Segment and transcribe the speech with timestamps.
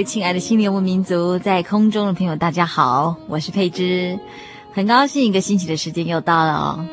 [0.00, 4.18] 位亲爱的新灵游牧民族，在空中的朋友，大家好，我是佩芝，
[4.72, 6.86] 很高兴一个星期的时间又到了哦。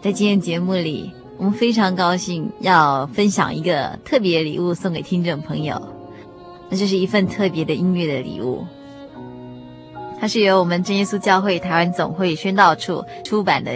[0.00, 5.82] 在今天节目里，我们非常高兴要分享一个特别礼物送给听众朋友，
[6.68, 8.64] 那就是一份特别的音乐的礼物。
[10.20, 13.72] 它是由我们真耶稣教会台湾总会宣道处出版的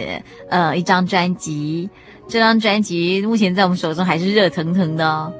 [0.47, 1.89] 呃一张专辑，
[2.29, 5.33] 这张专辑目前在我们手中还是热腾腾的哦。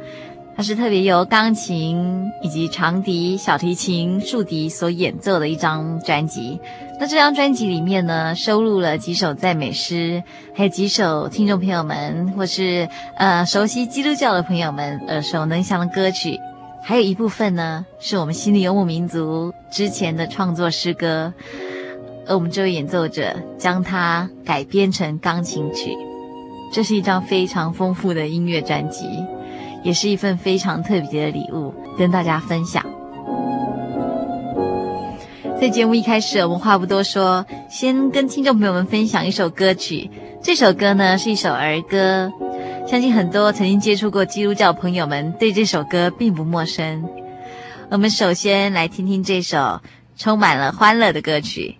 [0.57, 6.59] 它是特别由钢琴以及长笛、小提琴、竖笛所演奏的一张专辑。
[6.97, 10.23] 那这张专辑里面呢，收录了几首赞美诗，
[10.55, 16.39] 还有几首听众朋友们或是呃熟悉基督教的朋友们耳熟能详的歌曲，
[16.81, 21.33] 还有一部分呢是我们心灵游牧民族之前的创作诗歌，
[22.25, 25.91] 而我们这位演奏者将它改编成钢琴曲。
[26.71, 29.05] 这是一张非常丰富的音乐专辑。
[29.85, 32.83] 也是一份非常特别的礼物，跟大家分享。
[35.61, 40.09] 在节目一开始，我们话不多说，先跟听众朋友们分享一首歌曲。
[40.41, 42.31] 这首歌呢是一首儿歌，
[42.87, 47.07] 相信很多曾经接触过基督教朋友们对这首歌并不陌生。
[47.89, 49.79] 我们首先来听听这首
[50.17, 51.77] 充满了欢乐的歌曲。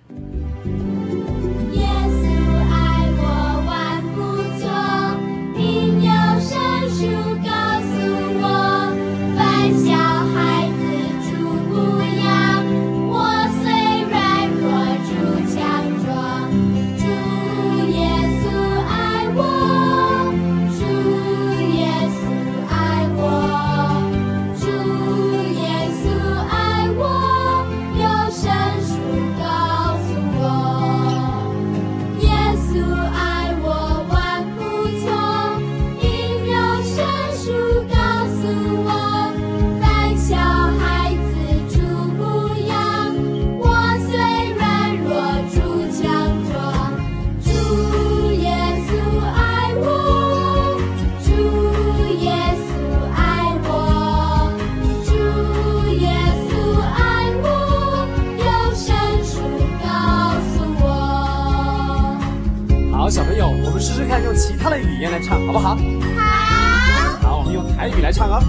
[64.07, 65.75] 看用其他的语言来唱好不好？
[65.75, 67.27] 好。
[67.29, 68.39] 好我们用台语来唱哦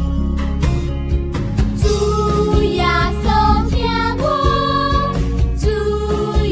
[1.80, 3.28] 猪呀瘦
[3.70, 4.24] 苹果
[5.58, 5.66] 猪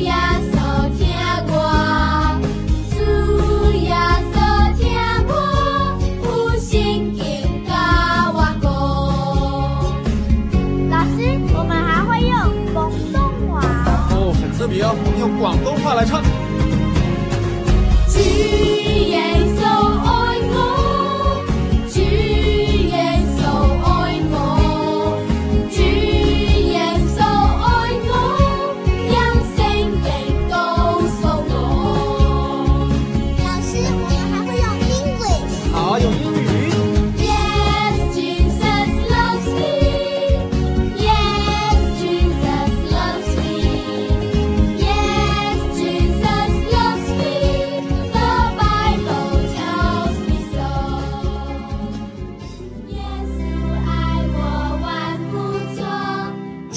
[0.02, 0.56] 呀瘦
[0.96, 1.02] 苹
[1.46, 1.52] 果
[2.90, 2.96] 猪
[3.86, 4.36] 呀瘦
[4.78, 4.82] 苹
[5.26, 5.32] 果
[6.22, 7.72] 不幸运的
[8.34, 8.66] 娃狗
[10.90, 12.32] 老师我们还会用
[12.72, 13.16] 广东
[13.48, 13.60] 话。
[14.10, 16.22] 哦很特别哦我们用广东话来唱。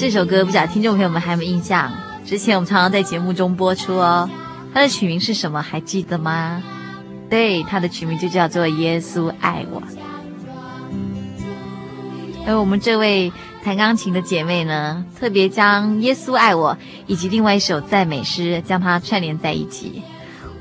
[0.08, 1.92] 这首歌不晓得听众朋友们还有没有印象？
[2.24, 4.26] 之前我们常常在节目中播出哦。
[4.72, 5.60] 它的曲名是什么？
[5.60, 6.62] 还记得吗？
[7.28, 9.82] 对，它的曲名就叫做《耶稣爱我》。
[12.46, 13.30] 而我们这位
[13.62, 16.74] 弹钢琴的姐妹呢，特别将《耶稣爱我》
[17.06, 20.02] 以及另外一首赞美诗将它串联在一起。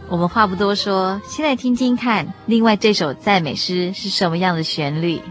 [0.09, 5.21] 我们话不多说，先来听听看，另外这首赞美诗是什么样的旋律。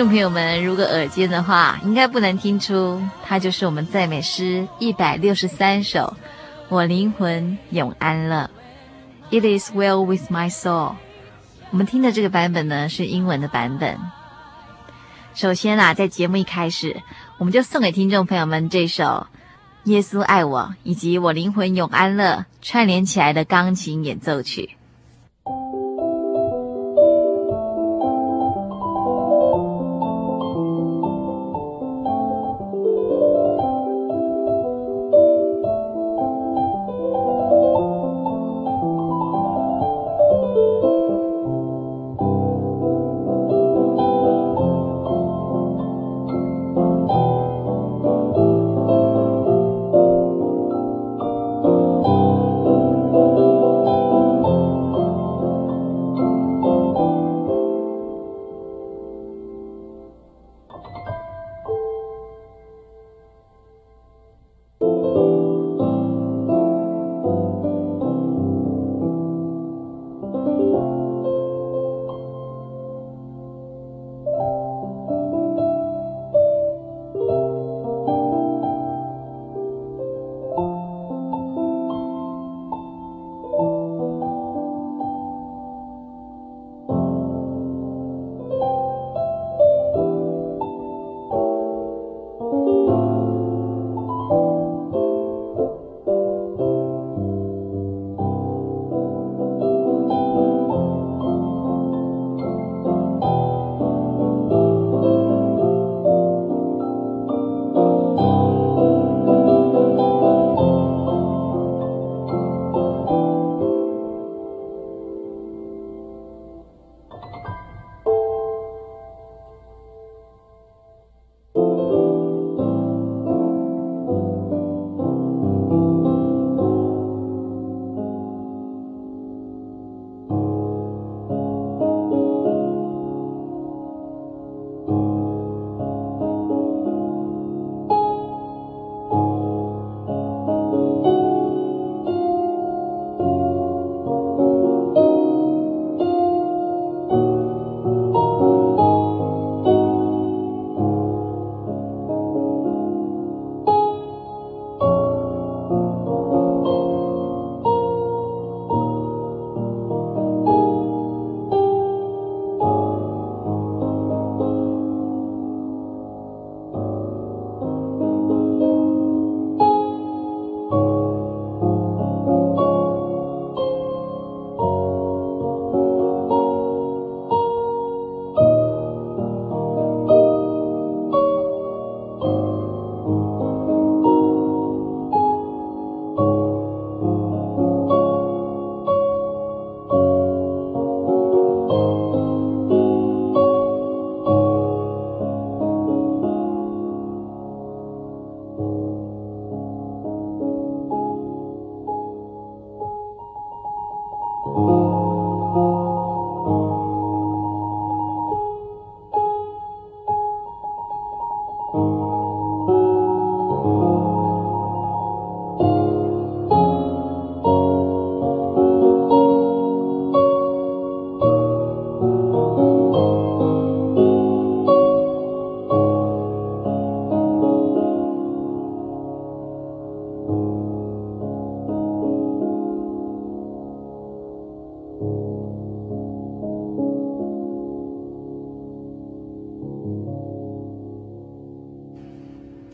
[0.00, 6.16] 众朋友们，如果耳尖的话，应该不难听出，它就是我们赞美诗一百六十三首。
[6.70, 8.50] 我灵魂永安了
[9.30, 10.94] ，It is well with my soul。
[11.70, 13.98] 我们听的这个版本呢，是英文的版本。
[15.34, 17.02] 首先啊，在节目一开始，
[17.36, 19.04] 我们就送给听众朋友们这首
[19.84, 24.70] 《耶稣爱我》以及《我灵魂永安乐》串联起来的钢琴演奏曲。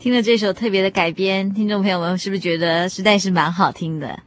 [0.07, 4.17] 听了这首特别的改编，听众朋友们是不是觉得实在是蛮好听的？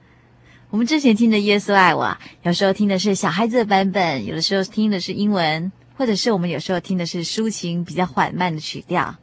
[0.68, 2.04] 我们之前听的《耶稣爱我》，
[2.42, 9.16] 有时候听的是小孩子的版本，有的时候听的是英文，或者是我们有时候听的是抒情比较缓慢的曲调。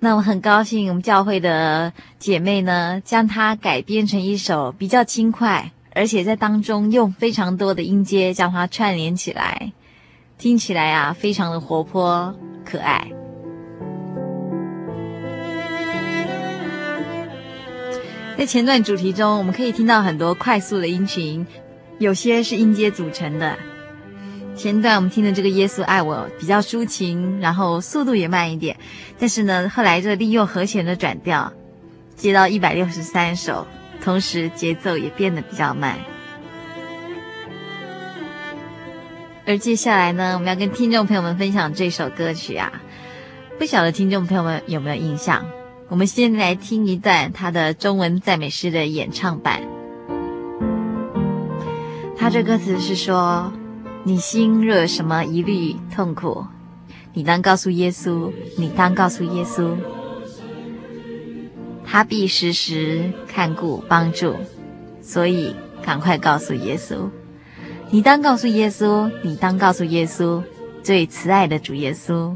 [0.00, 9.70] 那我很高兴，我们教会的姐妹呢，将它改编成一首比较轻快，而且在当中用非常多的音阶将它串联起来，
[10.36, 13.08] 听起来啊，非常的活泼可爱。
[18.36, 21.46] 在前段主题中，我们可以听到很多快速的音群，
[21.98, 23.56] 有些是音阶组成的。
[24.54, 28.76] 前段我们听的这个《耶稣爱我》比较抒情，然后速度也慢一点。
[29.18, 31.50] 但是呢，后来这利用和弦的转调，
[32.14, 33.66] 接到一百六十三首，
[34.02, 35.98] 同时节奏也变得比较慢。
[39.46, 42.70] 而接下来呢，我们要跟听众朋友们分享这首歌曲啊，
[43.58, 45.42] 不晓得听众朋友们有没有印象？
[45.88, 49.62] 我们先来听一段他的中文赞美诗的演唱版。
[52.16, 53.52] 他这歌词是说
[54.02, 56.44] ：“你心若有什么疑虑痛苦，
[57.14, 59.76] 你当告诉耶稣，你当告诉耶稣，
[61.84, 64.34] 他必时时看顾帮助，
[65.00, 67.08] 所以赶快告诉耶稣。
[67.90, 70.42] 你当告诉耶稣，你当告诉耶稣，
[70.82, 72.34] 最慈爱的主耶稣。”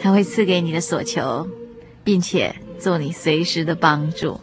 [0.00, 1.46] 他会赐给你的所求，
[2.04, 4.40] 并且做你随时的帮助。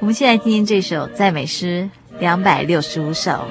[0.00, 1.88] 我们现在听听这首赞美诗
[2.18, 3.44] 两百六十五首。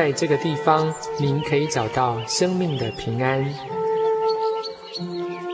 [0.00, 3.44] 在这个地方，您可以找到生命的平安。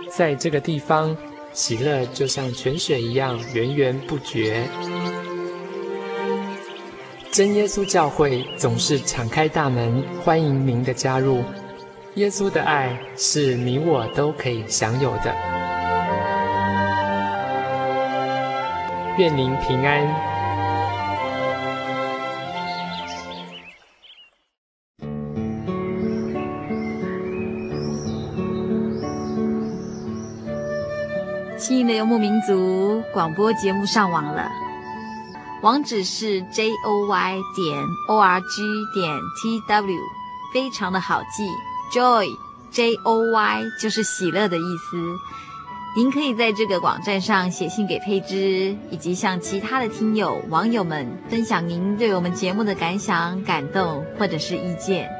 [0.08, 1.16] 在这个地方，
[1.52, 4.62] 喜乐就像泉水一样源源不绝。
[7.32, 11.42] 真耶稣教会总是敞开大门，欢迎您的加入。
[12.14, 15.34] 耶稣的爱是你我都可以享有的。
[19.18, 20.35] 愿您平安。
[33.16, 34.52] 广播节目上网了，
[35.62, 39.98] 网址是 j o y 点 o r g 点 t w，
[40.52, 41.48] 非常的好记
[41.90, 42.26] ，joy
[42.70, 45.16] j o y 就是喜乐的意思。
[45.96, 55.10] 您可以在这个网站上写信给佩芝，以及向其他的听友网友们分享您对我们节目的感想、感动或者是意见。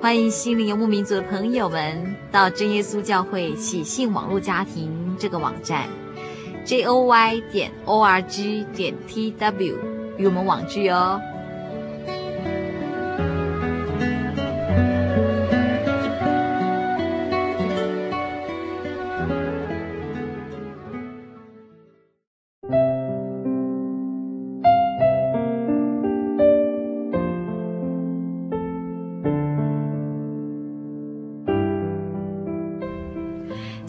[0.00, 5.88] 欢迎心灵游牧民族的朋友们到真耶稣教会喜信网络家庭这个网站
[6.64, 9.78] ，j o y 点 o r g 点 t w
[10.16, 11.20] 与我们网聚哦。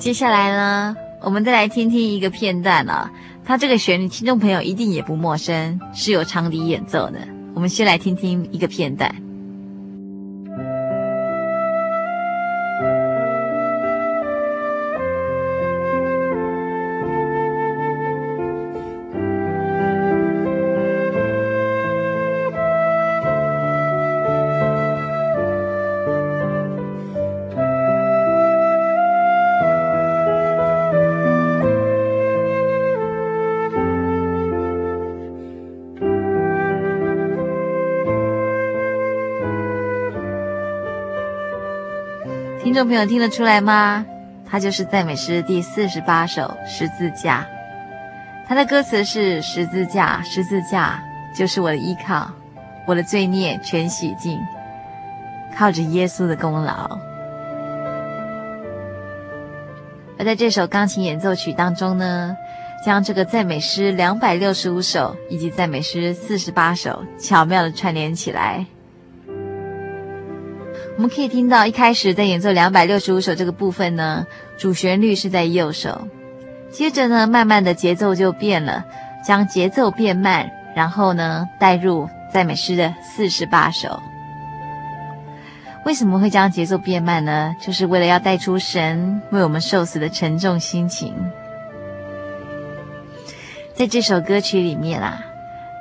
[0.05, 3.12] 接下来呢，我们再来听听一个片段啊，
[3.44, 7.27] 它这个旋律，听众朋友一定也不陌生，是有长笛演奏的。
[7.55, 9.25] 我们先来听听一个片段。
[42.75, 44.05] 众朋友听得出来吗？
[44.46, 47.39] 它就是赞美诗第四十八首《十字架》。
[48.46, 51.01] 它的歌词是：“十字架，十字架，
[51.34, 52.29] 就是我的依靠，
[52.86, 54.38] 我的罪孽全洗净，
[55.58, 57.00] 靠着耶稣的功劳。”
[60.20, 62.36] 而在这首钢琴演奏曲当中呢，
[62.86, 68.65] 将这个赞美诗两百六十五首以及赞美诗四十八首巧妙的串联起来。
[70.97, 74.25] 我们可以听到，一开始在演奏两百六十五首这个部分呢，
[74.58, 76.08] 主旋律是在右手，
[76.71, 78.86] 接着呢，慢慢的节奏就变了，
[79.25, 84.01] 将节奏变慢，然后呢，带入赞美诗的四十八首。
[85.84, 87.53] 为什么会将节奏变慢呢？
[87.62, 91.13] 就是为了要带出神为我们受死的沉重心情。
[93.73, 95.19] 在这首歌曲里面啊，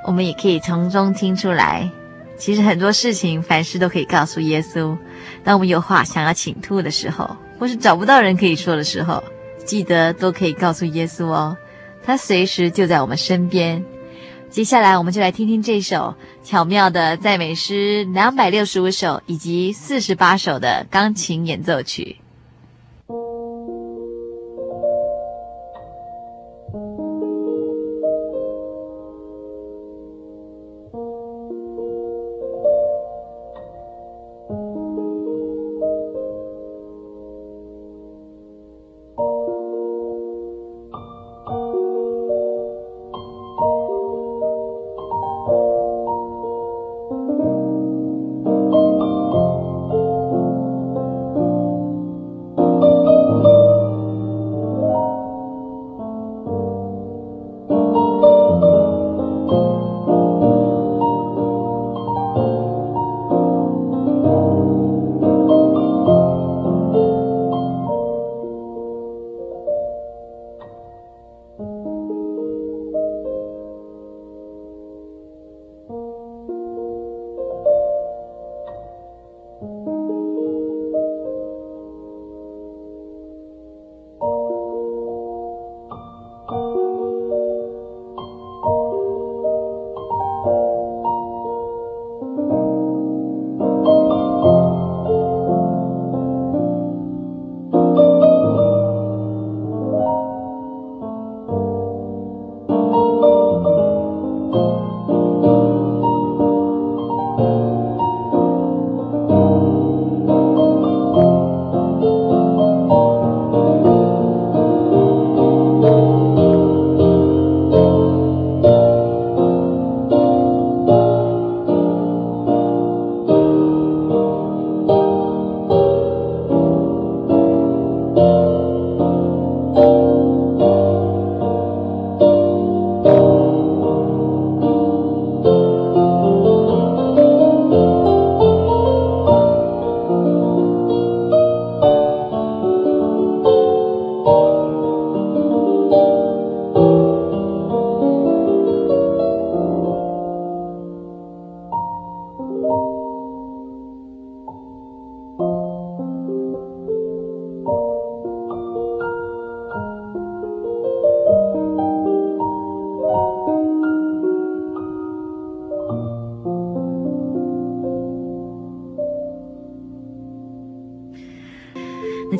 [0.05, 1.88] 我们也可以从中听出来。
[2.37, 4.97] 其实很多事情，凡事都可以告诉耶稣。
[5.42, 9.23] 当我们有话想要倾吐的时候，或是找不到人可以说的时候，
[9.64, 11.57] 记得都可以告诉耶稣哦，
[12.05, 13.83] 他随时就在我们身边。
[14.51, 22.16] 接下来，我们就来听听这首巧妙的赞美诗两百六十五首以及四十八首的钢琴演奏曲。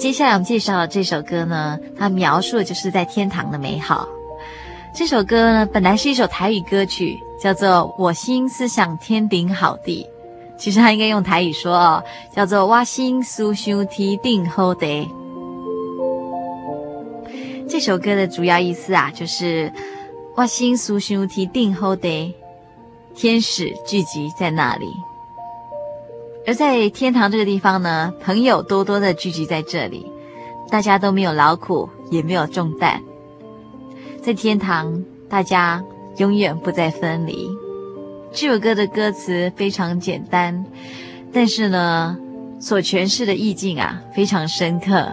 [0.05, 4.07] 接下来我们介绍的这首歌呢，它描述的就是在天堂的美好。
[4.95, 10.07] 这首歌呢，本来是一首台语歌曲，叫做《我心思想天顶好地》。
[10.61, 12.05] 其实它应该用台语说哦，
[12.37, 15.09] 叫做“我心思想天顶好地”。
[17.67, 19.73] 这首歌的主要意思啊，就是
[20.37, 22.35] “我心思想天顶好地”，
[23.17, 24.87] 天使聚集在那里。
[26.47, 30.05] 而在天堂这个地方呢，朋友多多的聚集在这里，
[30.71, 33.01] 大家都没有劳苦，也没有重担。
[34.21, 35.83] 在天堂大家
[36.19, 37.49] 永远不再分离。
[38.33, 40.65] 这首歌的歌词非常简单，
[41.33, 42.17] 但是呢，
[42.61, 45.11] 所诠释的意境啊非常深刻。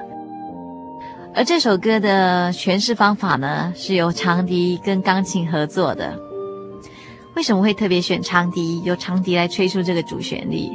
[1.34, 6.20] 而这首歌的诠释方法呢，是由长笛跟钢琴合作的。
[7.36, 10.68] 为什么会特别选长笛，由长笛来吹出这个主旋律？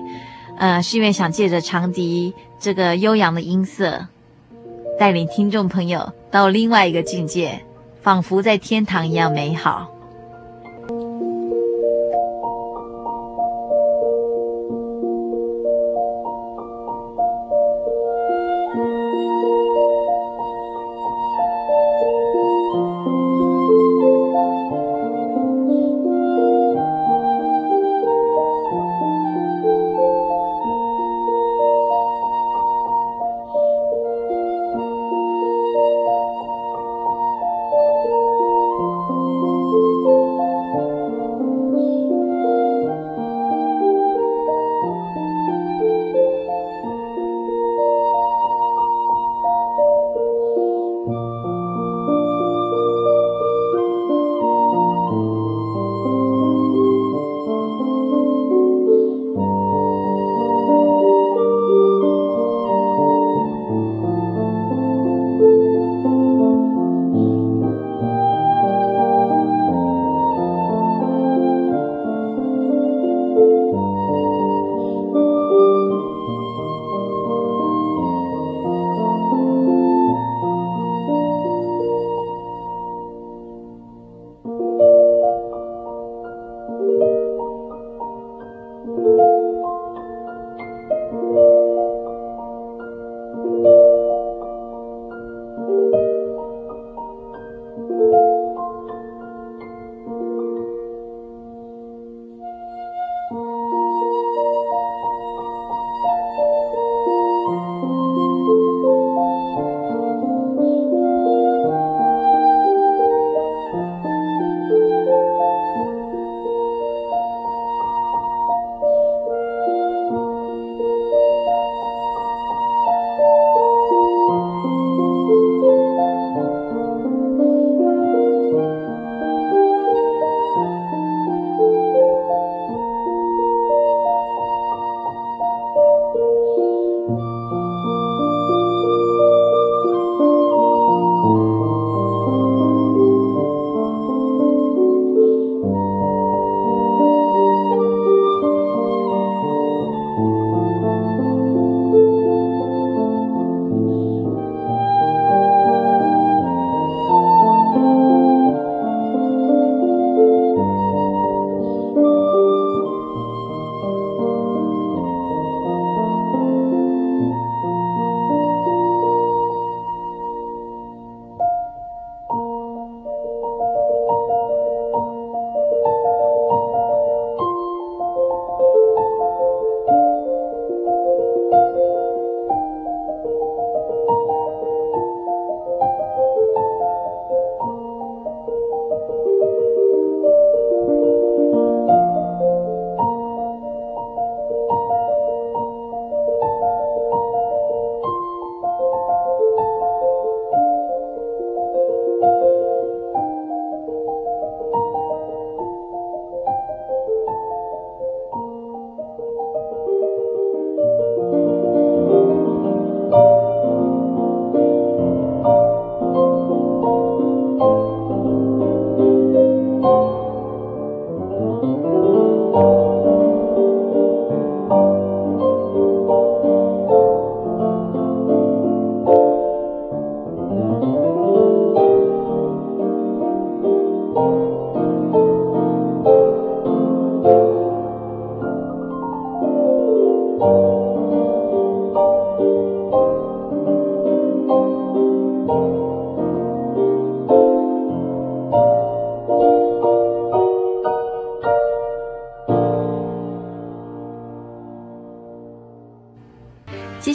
[0.58, 4.06] 呃，是因为想借着长笛这个悠扬的音色，
[4.98, 7.60] 带领听众朋友到另外一个境界，
[8.02, 9.90] 仿佛在天堂一样美好。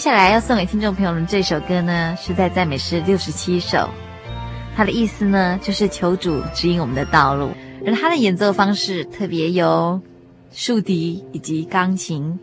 [0.02, 3.88] 接下来要送给听众朋友们这首歌呢，是在赞美诗六十七首。
[4.76, 7.52] 它的意思呢，就是求主指引我们的道路。
[7.86, 10.02] 而它的演奏方式特别有
[10.52, 12.40] 竖笛以及钢琴。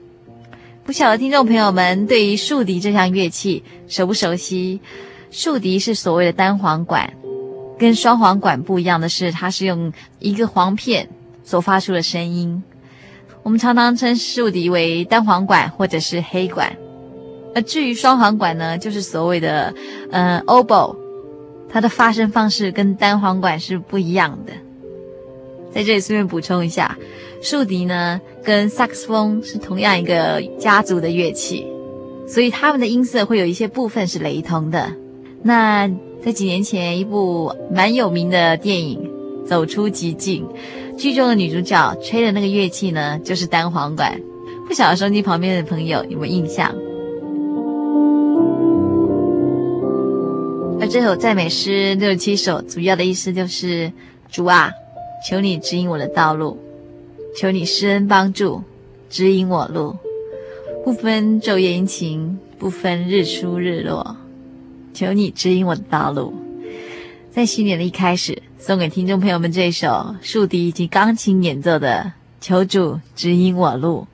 [0.85, 4.81] 不晓得听众朋友们对于竖笛这项乐器熟不熟悉？
[5.33, 7.13] 竖笛是所谓的单簧管，
[7.77, 11.09] 跟双簧管不一样的是，它是用一个簧片
[11.43, 12.63] 所发出的声音。
[13.43, 16.73] 我们常常称竖笛为单簧管或者是黑管，
[17.63, 19.75] 至于双簧管呢，就是所谓的
[20.11, 20.97] 呃 oboe，
[21.69, 24.53] 它的发声方式跟单簧管是不一样的。
[25.73, 26.97] 在这里顺便补充一下，
[27.43, 31.67] 竖笛呢跟萨克斯风是同样一个家族的乐器，
[32.27, 34.91] 所以它们的音色会有一些部分是雷同的。
[35.43, 35.89] 那
[36.25, 38.99] 在几年前，一部蛮有名的电影
[39.47, 40.45] 《走出极境》。
[40.97, 44.21] 剧中的女主角吹的那个乐器呢，就是单簧管。
[44.67, 46.75] 不晓得收音机旁边的朋友有没有印象？
[50.81, 53.93] 而这首赞美诗六十七首，主要的意思就是：
[54.31, 54.71] 主啊，
[55.29, 56.59] 求你指引我的道路，
[57.37, 58.63] 求你施恩帮助，
[59.11, 59.97] 指引我路，
[60.85, 64.17] 不分昼夜阴晴，不分日出日落，
[64.95, 66.33] 求你指引我的道路。
[67.31, 68.43] 在新年的一开始。
[68.61, 72.13] 送给听众朋友们这首竖笛以及钢琴演奏的
[72.45, 74.05] 《求主指引我路》。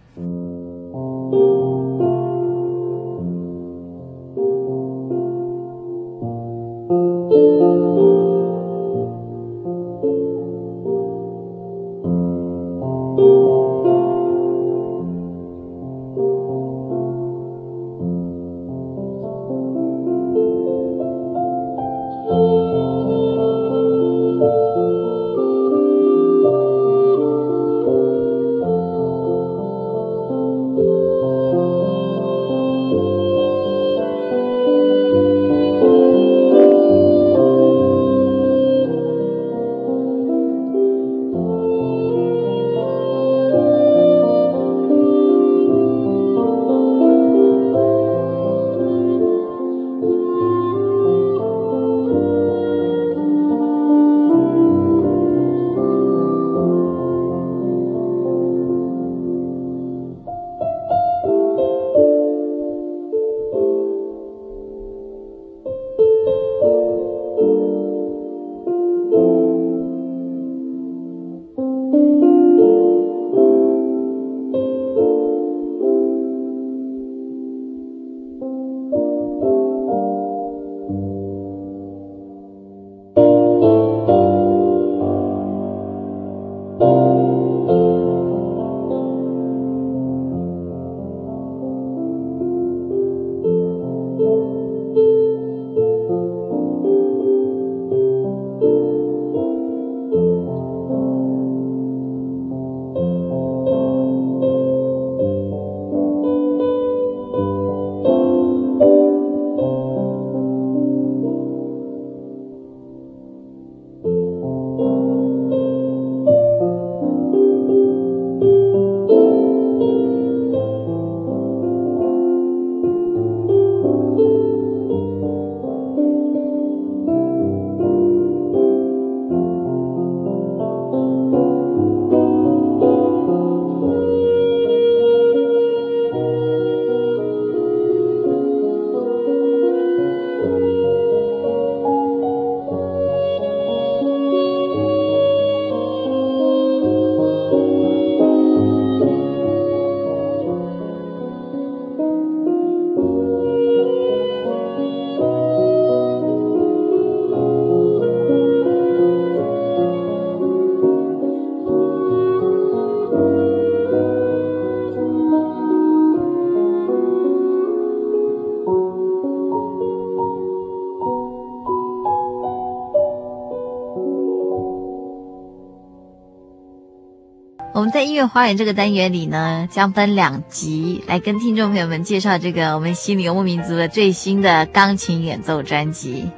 [178.28, 186.30] 花园这个单元里呢，将分两集来跟听众朋友们介绍这个我们心灵游牧民族的最新的钢琴演奏专辑。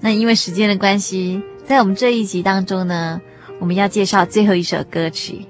[0.00, 3.20] 那因为时间的关系，在我们这一集当中呢，
[3.60, 5.46] 我们要介绍最后一首歌曲。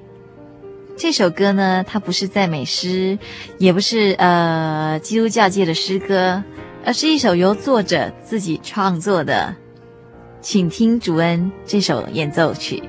[0.97, 3.19] 这首歌呢，它不是赞美诗，
[3.59, 6.43] 也不是呃基督教界的诗歌，
[6.85, 9.57] 而是一首由作者自己创作的
[10.43, 12.83] 《请听主恩》这首演奏曲。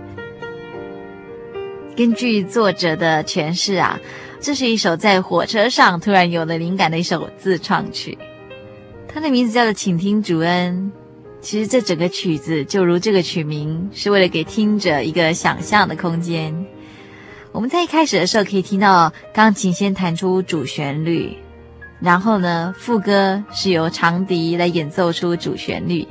[1.96, 4.00] 根据作者的诠释啊，
[4.40, 8.18] 这是一首在火车上突然有了灵感的一首自创曲。
[9.08, 10.92] 它的名字叫做《请听主恩》。
[11.40, 16.66] 其实这整个曲子就如这个曲名，是为了给听者一个想象的空间。
[17.52, 21.38] 我们在一开始的时候可以听到钢琴先弹出主旋律，
[22.00, 26.08] 然后呢，副歌是由长笛来演奏出主旋律。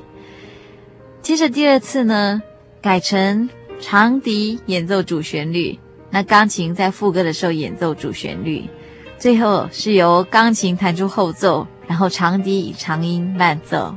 [1.23, 2.41] 接着第二次呢，
[2.81, 3.49] 改成
[3.83, 5.77] 长笛演奏主旋律，
[6.09, 8.65] 那钢琴在副歌的时候演奏主旋律，
[9.19, 13.93] 最后是由钢琴弹出后奏，然后长笛以长音伴奏。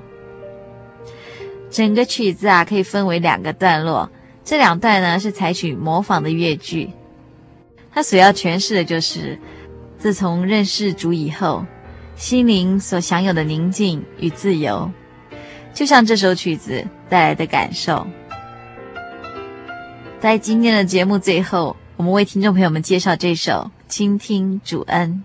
[1.70, 4.10] 整个曲子啊，可以分为两个段落，
[4.44, 6.90] 这两段呢是采取模仿的乐句，
[7.94, 9.40] 它所要诠释的就是，
[10.00, 11.64] 自从认识主以后，
[12.16, 14.90] 心灵所享有的宁静与自由，
[15.76, 18.06] 就像这首曲子带来的感受。
[20.26, 23.52] 在今天的节目最后，我们为听众朋友们介绍这首
[23.88, 25.24] 《倾听主恩》。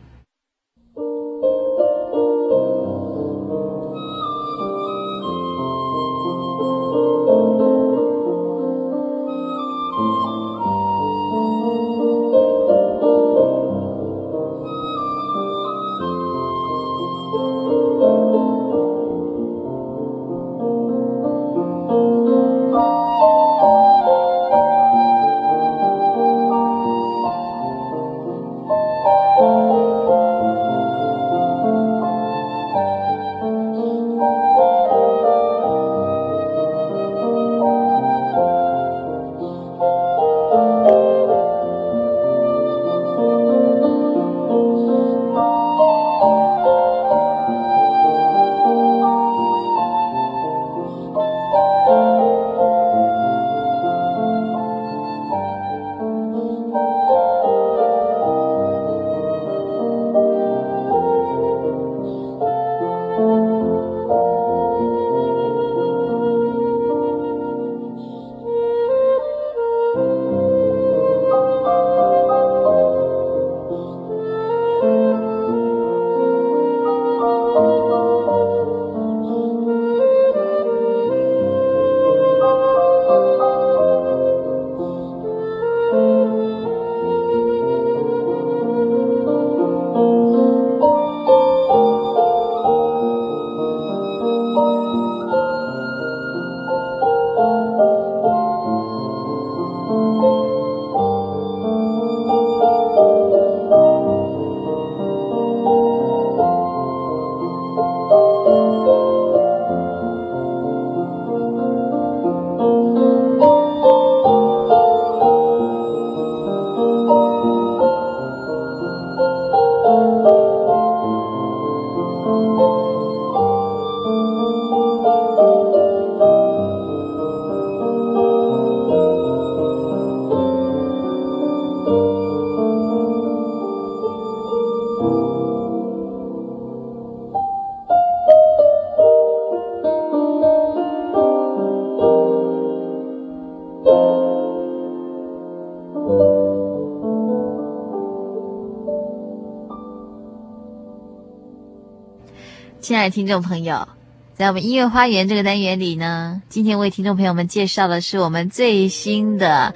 [153.00, 153.88] 爱的听众朋友，
[154.34, 159.74] 在我们音乐花园这个单元里呢，今天为听众朋友们介绍的是我们最新的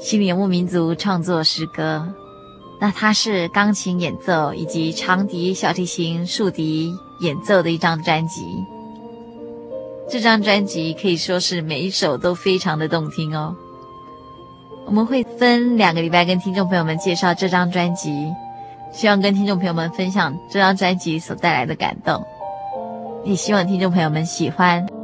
[0.00, 2.12] 心灵游牧民族创作诗歌。
[2.80, 8.42] 那它是钢琴演奏以及长笛、小提琴、竖笛演奏的一张专辑。
[10.10, 13.54] 这张专辑可以说是每一首都非常的动听哦。
[14.84, 18.10] 我们会分两个礼拜跟听众朋友们介绍这张专辑，
[18.92, 22.20] 希望跟听众朋友们分享这张专辑所带来的感动。
[23.24, 25.03] 也希望听众朋友们喜欢。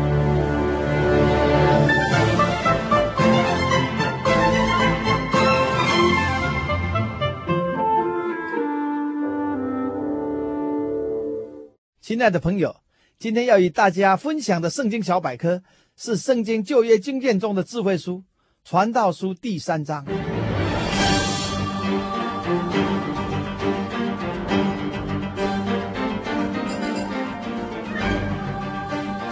[12.21, 12.75] 亲爱的朋友，
[13.17, 15.63] 今天要与大家分享的圣经小百科
[15.97, 18.17] 是圣经旧约经卷中的智慧书
[18.63, 20.05] 《传道书》第三章。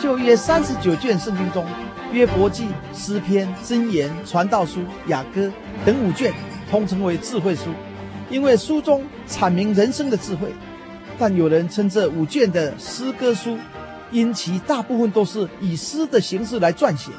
[0.01, 1.63] 旧约三十九卷圣经中，
[2.11, 5.53] 约伯记、诗篇、箴言、传道书、雅歌
[5.85, 6.33] 等五卷
[6.71, 7.69] 通称为智慧书，
[8.31, 10.51] 因为书中阐明人生的智慧。
[11.19, 13.57] 但有人称这五卷的诗歌书，
[14.09, 17.11] 因其大部分都是以诗的形式来撰写。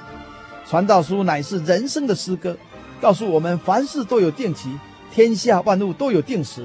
[0.66, 2.56] 传道书乃是人生的诗歌，
[2.98, 4.70] 告诉我们凡事都有定期，
[5.12, 6.64] 天下万物都有定时。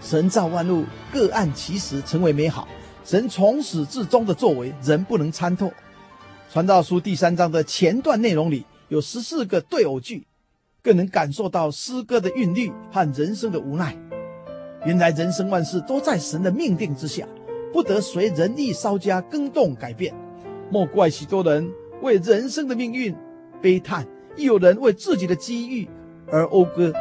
[0.00, 2.68] 神造万物各按其时成为美好，
[3.04, 5.72] 神从始至终的作为人不能参透。
[6.52, 10.24] 传道书第三章的前段内容里有十四个对偶句，
[10.82, 13.96] 更能感受到诗歌的韵律和人生的无奈。
[14.86, 17.26] 原来人生万事都在神的命定之下，
[17.72, 20.14] 不得随人意稍加更动改变。
[20.70, 21.68] 莫怪许多人
[22.02, 23.12] 为人生的命运
[23.60, 24.06] 悲叹，
[24.36, 25.88] 亦有人为自己的机遇
[26.30, 26.92] 而讴歌。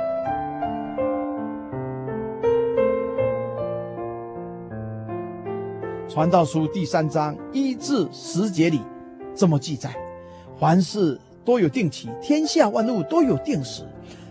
[6.10, 8.82] 传道书第三章一至十节里
[9.36, 9.96] 这么记载：
[10.60, 13.84] 凡事都有定期，天下万物都有定时，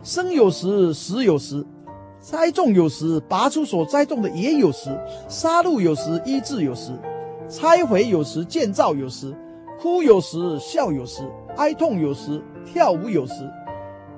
[0.03, 1.65] 生有时，死有时。
[2.25, 4.89] 栽种有时，拔出所栽种的也有时；
[5.29, 6.93] 杀戮有时，医治有时；
[7.51, 9.27] 拆毁有时，建造有时；
[9.79, 11.23] 哭有时，笑有时；
[11.59, 13.45] 哀痛有时，跳舞有时；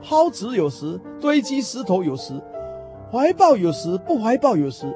[0.00, 2.34] 抛掷有时，堆积石头有时；
[3.10, 4.86] 怀抱有时，不怀抱有时；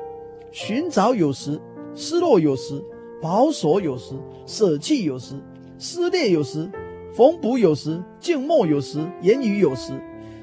[0.53, 1.61] 寻找有时，
[1.97, 2.77] 失落有时；
[3.21, 4.15] 保守有时，
[4.47, 5.35] 舍弃有时；
[5.81, 6.71] 撕裂有时，
[7.13, 9.95] 缝补有时；静默有时，言语有时；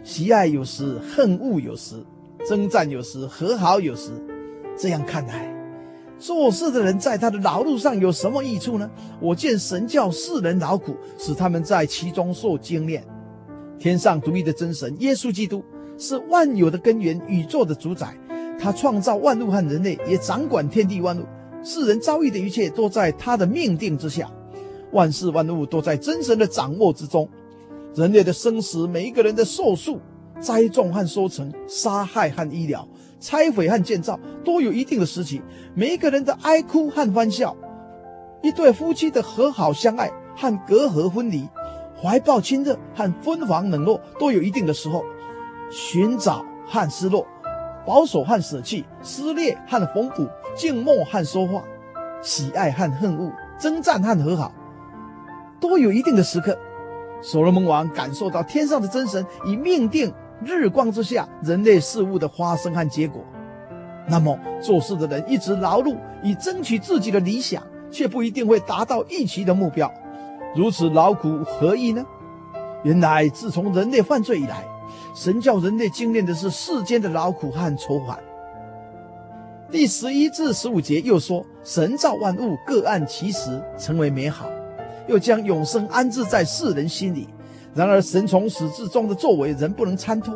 [0.03, 1.95] 喜爱有时，恨恶有时。
[2.47, 4.11] 征战有时，和好有时。
[4.77, 5.53] 这样看来，
[6.17, 8.89] 做事的人在他的劳碌上有什么益处呢？
[9.19, 13.03] 我见神叫世人劳苦，使他们在其中受精炼。
[13.77, 15.63] 天上独一的真神耶稣基督
[15.97, 18.15] 是万有的根源，宇宙的主宰。
[18.59, 21.25] 他创造万物和人类，也掌管天地万物。
[21.63, 24.31] 世人遭遇的一切都在他的命定之下，
[24.91, 27.27] 万事万物都在真神的掌握之中。
[27.93, 29.99] 人类的生死，每一个人的寿数。
[30.39, 32.87] 栽种和收成，杀害和医疗，
[33.19, 35.41] 拆毁和建造，都有一定的时期。
[35.73, 37.55] 每一个人的哀哭和欢笑，
[38.41, 41.47] 一对夫妻的和好相爱和隔阂分离，
[42.01, 45.03] 怀抱亲热和分房冷落，都有一定的时候。
[45.69, 47.27] 寻找和失落，
[47.85, 51.63] 保守和舍弃，撕裂和缝补，静默和说话，
[52.21, 54.53] 喜爱和恨恶，征战和和好，
[55.59, 56.57] 都有一定的时刻。
[57.21, 60.13] 所罗门王感受到天上的真神以命定。
[60.43, 63.23] 日光之下，人类事物的发生和结果。
[64.07, 67.61] 那么，做事的人一直劳碌以争取自己的理想，
[67.91, 69.91] 却不一定会达到预期的目标。
[70.55, 72.05] 如此劳苦何益呢？
[72.83, 74.63] 原来，自从人类犯罪以来，
[75.13, 78.17] 神教人类经历的是世间的劳苦和愁烦。
[79.69, 84.47] 第十一至十五节又说：神造万物各按其时成为美好，
[85.07, 87.27] 又将永生安置在世人心里。
[87.77, 90.33] 然而，神从始至终的作为，人不能参透。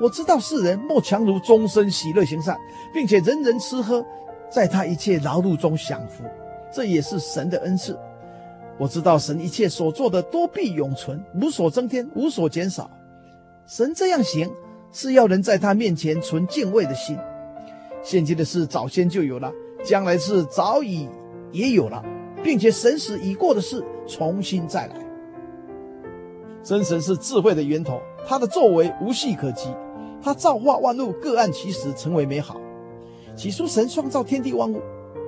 [0.00, 2.56] 我知道世人莫强如终身喜乐行善，
[2.94, 4.02] 并且人人吃喝，
[4.50, 6.24] 在他一切劳碌中享福，
[6.72, 7.98] 这也是神的恩赐。
[8.78, 12.90] 我知道神一切所做的多必永存，无所增添，无所减少。
[13.66, 14.50] 神这样行，
[14.92, 17.18] 是要人在他面前存敬畏的心。
[18.02, 19.52] 现今的事早先就有了，
[19.84, 21.06] 将来事早已
[21.52, 22.02] 也有了，
[22.42, 25.05] 并且神使已过的事重新再来。
[26.66, 29.68] 真神是智慧的源头，他的作为无懈可击。
[30.20, 32.60] 他造化万物各按其时成为美好。
[33.36, 34.82] 起初神创造天地万物，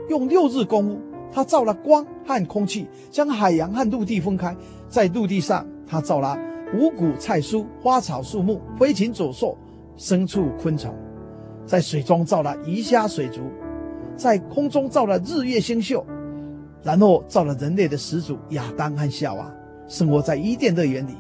[0.09, 0.99] 用六日工屋。
[1.30, 4.57] 他造了光和空气，将海洋和陆地分开。
[4.89, 6.36] 在陆地上，他造了
[6.74, 9.57] 五谷菜蔬、花草树木、飞禽走兽、
[9.97, 10.93] 牲畜昆虫。
[11.64, 13.43] 在水中造了鱼虾水族，
[14.16, 16.05] 在空中造了日月星宿，
[16.82, 19.55] 然后造了人类的始祖亚当和夏娃，
[19.86, 21.14] 生活在伊甸乐园里。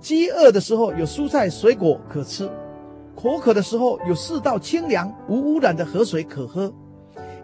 [0.00, 2.48] 饥饿的时候有蔬菜水果可吃，
[3.16, 6.72] 口渴的时候有四道清凉无污染的河水可喝，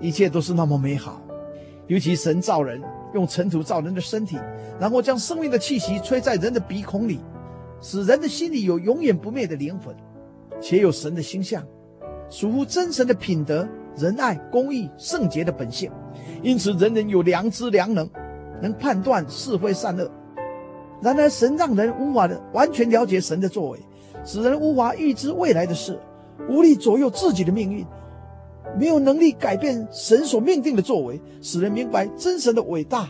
[0.00, 1.20] 一切都是那么美好。
[1.86, 2.80] 尤其神造人，
[3.12, 4.38] 用尘土造人的身体，
[4.80, 7.20] 然后将生命的气息吹在人的鼻孔里，
[7.80, 9.94] 使人的心里有永远不灭的灵魂，
[10.60, 11.62] 且有神的形象，
[12.30, 15.90] 属乎真神的品德、仁爱、公义、圣洁的本性。
[16.42, 18.08] 因此，人人有良知、良能，
[18.62, 20.10] 能判断是非善恶。
[21.00, 23.78] 然而，神让人无法完全了解神的作为，
[24.24, 25.98] 使人无法预知未来的事，
[26.48, 27.84] 无力左右自己的命运。
[28.78, 33.08] 没有能力改变神所命定的作为，使人明白真神的伟大、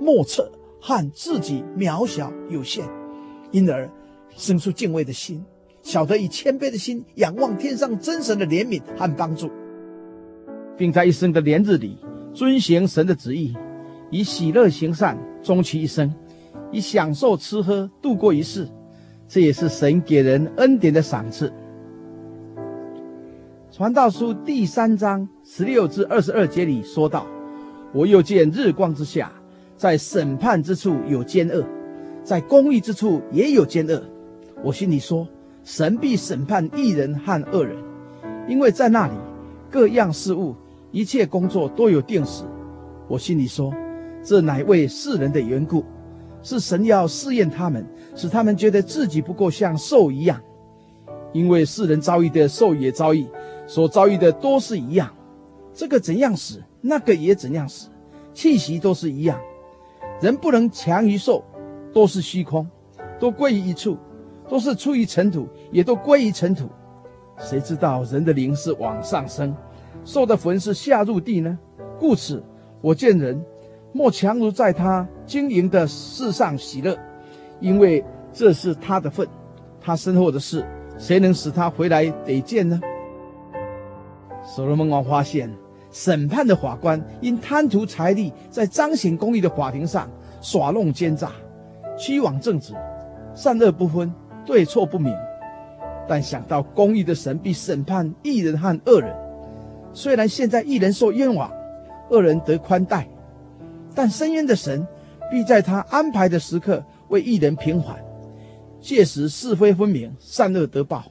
[0.00, 2.84] 莫测和自己渺小有限，
[3.52, 3.88] 因而
[4.36, 5.42] 生出敬畏的心，
[5.82, 9.48] 晓得以谦卑的心仰望天上真神的怜悯和帮助，
[10.76, 11.98] 并在一生的年日里
[12.34, 13.56] 遵行神的旨意，
[14.10, 16.12] 以喜乐行善终其一生，
[16.76, 18.68] 以享受吃喝度过一世，
[19.26, 21.50] 这也是神给人恩典的赏赐。
[23.72, 27.26] 传道书第三章十六至二十二节里说道
[27.94, 29.32] ：“我又见日光之下，
[29.74, 31.64] 在审判之处有奸恶，
[32.22, 34.02] 在公义之处也有奸恶。
[34.62, 35.26] 我心里说，
[35.64, 37.74] 神必审判义人和恶人，
[38.46, 39.14] 因为在那里
[39.70, 40.54] 各样事物、
[40.90, 42.44] 一切工作都有定时。
[43.08, 43.72] 我心里说，
[44.22, 45.82] 这乃为世人的缘故，
[46.46, 47.84] 是神要试验他们，
[48.14, 50.40] 使他们觉得自己不够像兽一样，
[51.32, 53.26] 因为世人遭遇的兽也遭遇。”
[53.66, 55.12] 所遭遇的都是一样，
[55.74, 57.88] 这个怎样死，那个也怎样死，
[58.32, 59.36] 气息都是一样。
[60.20, 61.42] 人不能强于兽，
[61.92, 62.64] 都是虚空，
[63.18, 63.98] 都归于一处，
[64.48, 66.68] 都是出于尘土，也都归于尘土。
[67.40, 69.52] 谁知道人的灵是往上升，
[70.04, 71.58] 兽的魂是下入地呢？
[71.98, 72.40] 故此，
[72.80, 73.44] 我见人
[73.92, 76.96] 莫强如在他经营的世上喜乐，
[77.60, 79.26] 因为这是他的份，
[79.80, 80.64] 他身后的事，
[80.98, 82.80] 谁能使他回来得见呢？
[84.44, 85.52] 所罗门王发现，
[85.90, 90.08] 审判的法官因贪图财利，在彰显公义的法庭上
[90.40, 91.32] 耍弄奸诈，
[91.98, 92.72] 屈枉正直，
[93.34, 94.12] 善恶不分，
[94.44, 95.12] 对错不明。
[96.08, 99.12] 但想到公义的神必审判义人和恶人，
[99.92, 101.50] 虽然现在义人受冤枉，
[102.10, 103.08] 恶人得宽待，
[103.92, 104.86] 但深渊的神
[105.30, 108.02] 必在他安排的时刻为一人平反，
[108.80, 111.04] 届时是非分明，善恶得报。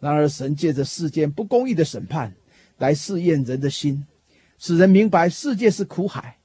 [0.00, 2.34] 然而，神借着世间不公义的审判，
[2.78, 4.04] 来试验人的心，
[4.58, 6.36] 使人明白世界是苦海，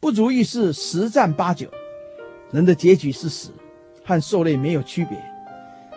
[0.00, 1.68] 不如意事十占八九，
[2.50, 3.50] 人的结局是死，
[4.04, 5.18] 和兽类没有区别。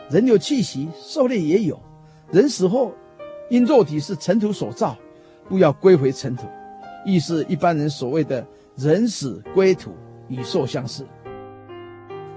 [0.09, 1.79] 人有气息，兽类也有。
[2.33, 2.93] 人死后，
[3.49, 4.97] 因肉体是尘土所造，
[5.47, 6.45] 不要归回尘土，
[7.05, 8.45] 亦是一般人所谓的
[8.75, 9.93] “人死归土”，
[10.31, 11.05] 与兽相似。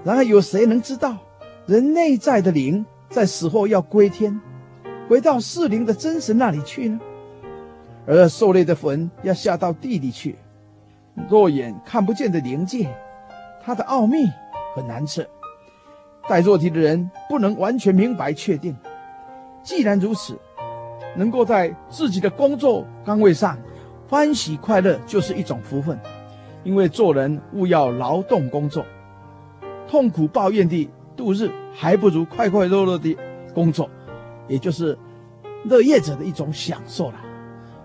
[0.03, 1.17] 然而，有谁能知道
[1.65, 2.85] 人内在的灵？
[3.07, 4.41] 在死后要归天，
[5.07, 6.99] 回到世灵的真神那里去呢？
[8.07, 10.35] 而兽类的魂要下到地里去，
[11.29, 12.89] 肉眼看不见的灵界，
[13.63, 14.25] 它的奥秘
[14.75, 15.25] 很难测。
[16.27, 18.75] 带肉体的人不能完全明白确定。
[19.63, 20.37] 既然如此，
[21.15, 23.57] 能够在自己的工作岗位上
[24.09, 25.97] 欢喜快乐，就是一种福分。
[26.65, 28.83] 因为做人勿要劳动工作，
[29.87, 33.15] 痛苦抱怨地度日，还不如快快乐乐地
[33.53, 33.87] 工作，
[34.47, 34.97] 也就是
[35.63, 37.21] 乐业者的一种享受了。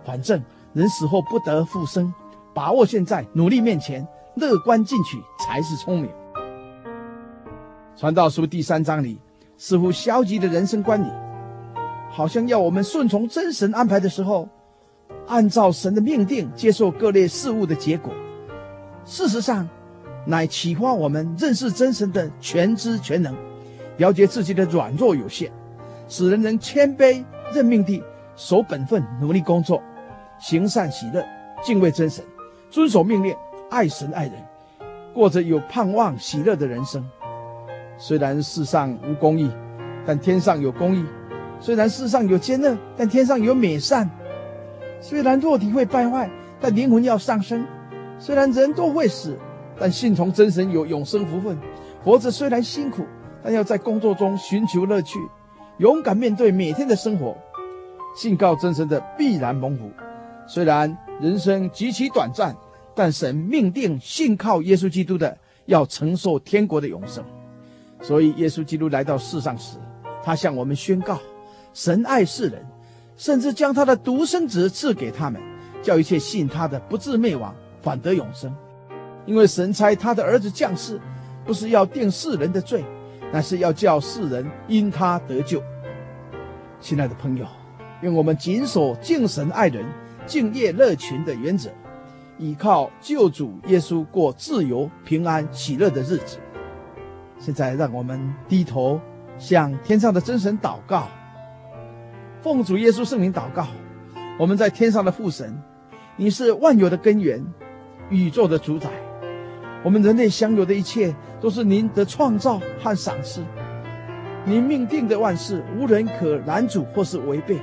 [0.02, 2.12] 反正人死后不得复生，
[2.54, 4.04] 把握现在，努力面前，
[4.34, 6.10] 乐观进取才是聪明。
[7.94, 9.18] 传道书第三章里，
[9.58, 11.06] 似乎消极的人生观里，
[12.10, 14.48] 好像要我们顺从真神安排的时候，
[15.26, 18.10] 按照神的命定接受各类事物的结果。
[19.10, 19.68] 事实上，
[20.24, 23.34] 乃启发我们认识真神的全知全能。
[23.96, 25.50] 了解自己的软弱有限，
[26.08, 28.00] 使人能谦卑认命地
[28.36, 29.82] 守本分，努力工作，
[30.38, 31.26] 行善喜乐，
[31.60, 32.24] 敬畏真神，
[32.70, 33.34] 遵守命令，
[33.68, 34.34] 爱神爱人，
[35.12, 37.04] 过着有盼望喜乐的人生。
[37.98, 39.50] 虽然世上无公义，
[40.06, 41.04] 但天上有公义；
[41.58, 44.06] 虽然世上有奸恶，但天上有美善；
[45.00, 46.30] 虽然肉体会败坏，
[46.60, 47.64] 但灵魂要上升；
[48.20, 49.36] 虽然人都会死，
[49.76, 51.58] 但信从真神有永生福分。
[52.04, 53.04] 活着虽然辛苦。
[53.42, 55.18] 但要在工作中寻求乐趣，
[55.78, 57.34] 勇敢面对每天的生活，
[58.14, 59.90] 信靠真神的必然蒙福。
[60.46, 62.54] 虽然人生极其短暂，
[62.94, 67.24] 但神命定信靠耶稣基督的要承受天国的永生。
[68.02, 69.78] 所以耶稣基督来到世上时，
[70.22, 71.18] 他向我们宣告：
[71.72, 72.62] 神爱世人，
[73.16, 75.40] 甚至将他的独生子赐给他们，
[75.82, 78.54] 叫一切信他的不至灭亡，反得永生。
[79.26, 81.00] 因为神差他的儿子降世，
[81.44, 82.84] 不是要定世人的罪。
[83.32, 85.62] 那是要叫世人因他得救。
[86.80, 87.46] 亲爱的朋友，
[88.00, 89.84] 愿我们谨守敬神爱人、
[90.26, 91.70] 敬业乐群的原则，
[92.38, 96.38] 依靠救主耶稣过自由、平安、喜乐的日子。
[97.38, 99.00] 现在，让我们低头
[99.38, 101.06] 向天上的真神祷告，
[102.42, 103.68] 奉主耶稣圣名祷告。
[104.40, 105.56] 我们在天上的父神，
[106.16, 107.44] 你是万有的根源，
[108.10, 108.90] 宇宙的主宰。
[109.82, 113.42] 我们人类享有的一切，都是您的创造和赏赐。
[114.44, 117.56] 您命定的万事，无人可拦阻或是违背；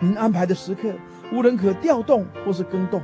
[0.00, 0.88] 您安排的时刻，
[1.32, 3.00] 无人可调动或是更动。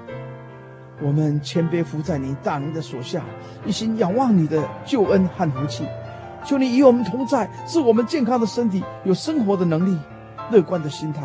[1.00, 3.22] 我们谦卑伏在您大能的手下，
[3.64, 5.84] 一心仰望你的救恩和福气。
[6.44, 9.98] 求你与我们同在，赐我们健康的身体，有生活的能力，
[10.50, 11.22] 乐观的心态。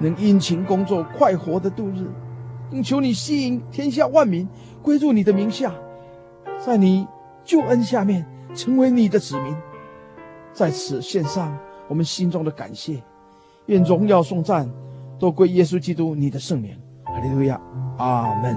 [0.00, 2.06] 能殷勤工作，快活的度日，
[2.82, 4.48] 求你吸引天下万民
[4.82, 5.74] 归入你的名下，
[6.64, 7.06] 在你
[7.44, 9.56] 救恩下面成为你的子民。
[10.52, 11.56] 在此献上
[11.88, 13.02] 我们心中的感谢，
[13.66, 14.70] 愿荣耀颂赞
[15.18, 16.76] 都归耶稣基督你的圣名。
[17.04, 17.60] 哈利路亚，
[17.98, 18.56] 阿门。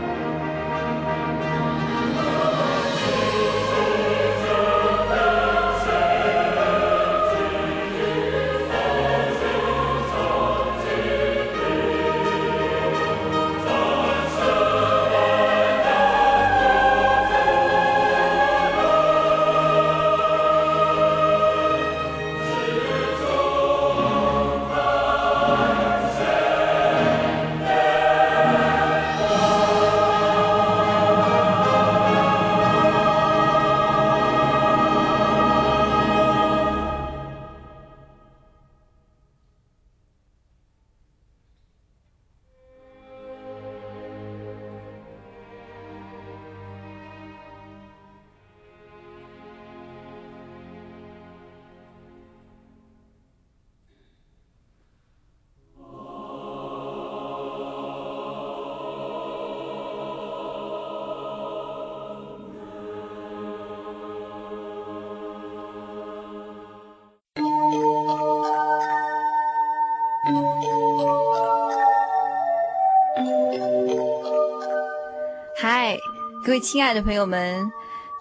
[76.51, 77.71] 各位亲爱的朋友们，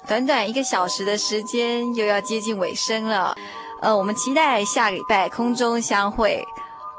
[0.06, 3.36] 短短一个小时的时间又要接近尾声了，
[3.82, 6.46] 呃，我们期待下礼拜空中相会。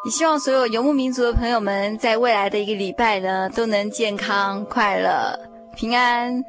[0.03, 5.39] 也希望所有游牧民族的朋友们，在未来的一个礼拜呢，都能健康、快乐、
[5.73, 6.43] 平安。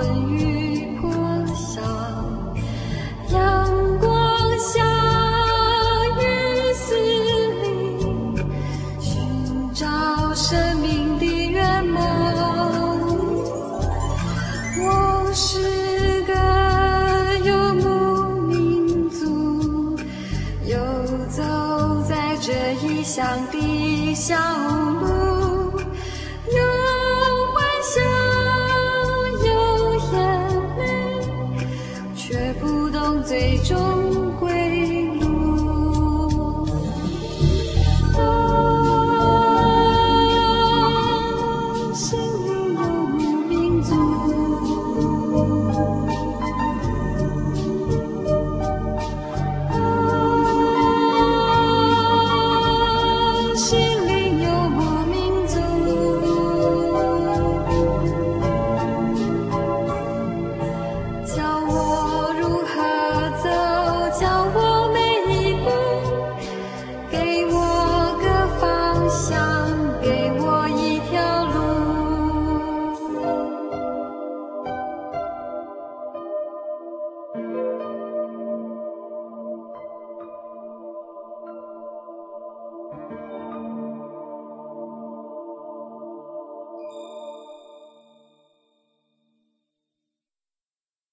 [0.00, 0.27] 这